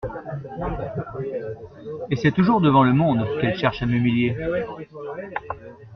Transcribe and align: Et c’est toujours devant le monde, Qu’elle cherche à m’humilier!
Et 2.09 2.15
c’est 2.15 2.31
toujours 2.31 2.59
devant 2.59 2.81
le 2.81 2.91
monde, 2.91 3.23
Qu’elle 3.39 3.55
cherche 3.55 3.83
à 3.83 3.85
m’humilier! 3.85 4.35